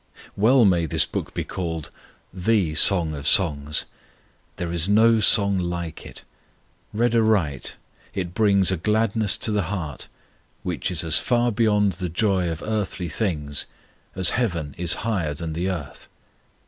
[0.35, 1.91] _"WELL may this book be called
[2.33, 3.85] the Song of Songs!
[4.55, 6.23] There is no song like it.
[6.91, 7.75] Read aright,
[8.15, 10.07] it brings a gladness to the heart
[10.63, 13.67] which is as far beyond the joy of earthly things
[14.15, 16.07] as heaven is higher than the earth.